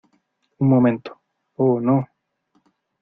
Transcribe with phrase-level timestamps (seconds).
[0.57, 1.21] Un momento.¡
[1.57, 2.07] oh, no!